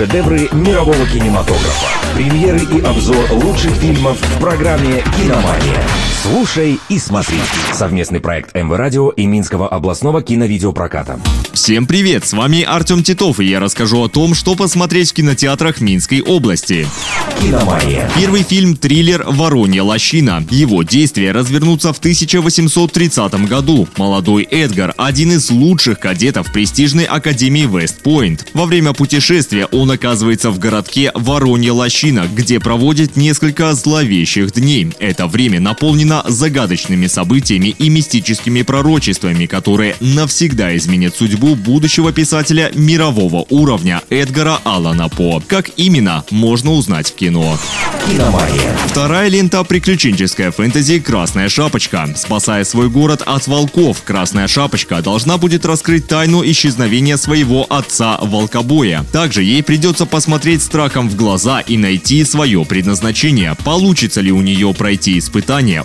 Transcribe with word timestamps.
Шедевры 0.00 0.48
мирового 0.52 1.06
кинематографа. 1.06 2.14
Премьеры 2.14 2.60
и 2.60 2.80
обзор 2.80 3.32
лучших 3.32 3.74
фильмов 3.74 4.16
в 4.18 4.40
программе 4.40 5.04
«Киномания». 5.14 6.09
Слушай 6.22 6.78
и 6.90 6.98
смотри. 6.98 7.38
Совместный 7.72 8.20
проект 8.20 8.54
МВ 8.54 8.76
Радио 8.76 9.08
и 9.08 9.24
Минского 9.24 9.66
областного 9.66 10.20
киновидеопроката. 10.20 11.18
Всем 11.54 11.86
привет, 11.86 12.26
с 12.26 12.34
вами 12.34 12.62
Артем 12.62 13.02
Титов, 13.02 13.40
и 13.40 13.46
я 13.46 13.58
расскажу 13.58 14.02
о 14.04 14.08
том, 14.08 14.34
что 14.34 14.54
посмотреть 14.54 15.10
в 15.10 15.14
кинотеатрах 15.14 15.80
Минской 15.80 16.20
области. 16.20 16.86
«Киномания». 17.40 18.10
Первый 18.18 18.42
фильм– 18.42 18.76
триллер 18.76 19.24
«Воронья 19.26 19.82
лощина». 19.82 20.44
Его 20.50 20.82
действия 20.82 21.32
развернутся 21.32 21.94
в 21.94 21.98
1830 21.98 23.48
году. 23.48 23.88
Молодой 23.96 24.42
Эдгар– 24.42 24.92
один 24.98 25.32
из 25.32 25.50
лучших 25.50 26.00
кадетов 26.00 26.52
престижной 26.52 27.04
академии 27.04 27.66
Вестпойнт. 27.66 28.46
Во 28.52 28.66
время 28.66 28.92
путешествия 28.92 29.66
он 29.66 29.90
оказывается 29.90 30.50
в 30.50 30.58
городке 30.58 31.12
Воронья 31.14 31.72
лощина, 31.72 32.28
где 32.30 32.60
проводит 32.60 33.16
несколько 33.16 33.72
зловещих 33.72 34.52
дней. 34.52 34.92
Это 34.98 35.26
время 35.26 35.60
наполнено 35.60 36.09
загадочными 36.26 37.06
событиями 37.06 37.74
и 37.78 37.88
мистическими 37.88 38.62
пророчествами, 38.62 39.46
которые 39.46 39.96
навсегда 40.00 40.76
изменят 40.76 41.16
судьбу 41.16 41.54
будущего 41.54 42.12
писателя 42.12 42.70
мирового 42.74 43.46
уровня 43.50 44.02
Эдгара 44.10 44.58
Аллана 44.64 45.08
По. 45.08 45.42
Как 45.46 45.70
именно, 45.76 46.24
можно 46.30 46.72
узнать 46.72 47.10
в 47.10 47.14
кино. 47.14 47.58
«Киномания». 48.06 48.76
Вторая 48.86 49.28
лента– 49.28 49.62
приключенческая 49.64 50.50
фэнтези 50.50 51.00
«Красная 51.00 51.48
шапочка». 51.48 52.08
Спасая 52.16 52.64
свой 52.64 52.88
город 52.88 53.22
от 53.24 53.46
волков, 53.46 54.02
Красная 54.02 54.48
шапочка 54.48 55.00
должна 55.02 55.38
будет 55.38 55.64
раскрыть 55.64 56.06
тайну 56.06 56.42
исчезновения 56.44 57.16
своего 57.16 57.66
отца 57.68 58.18
Волкобоя. 58.20 59.04
Также 59.12 59.42
ей 59.42 59.62
придется 59.62 60.06
посмотреть 60.06 60.62
страхом 60.62 61.08
в 61.08 61.16
глаза 61.16 61.60
и 61.60 61.76
найти 61.76 62.24
свое 62.24 62.64
предназначение. 62.64 63.56
Получится 63.64 64.20
ли 64.20 64.32
у 64.32 64.40
нее 64.40 64.74
пройти 64.74 65.18
испытание, 65.18 65.84